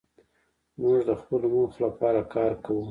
[0.79, 2.79] موږ د خپلو موخو لپاره کار کوو.